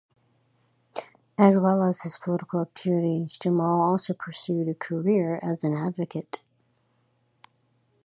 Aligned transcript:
As 1.37 1.59
well 1.59 1.83
as 1.83 2.01
his 2.01 2.17
political 2.17 2.59
activities 2.61 3.37
Jamal 3.37 3.83
also 3.83 4.15
pursued 4.15 4.67
a 4.67 4.73
career 4.73 5.39
as 5.43 5.63
an 5.63 5.75
advocate. 5.77 6.39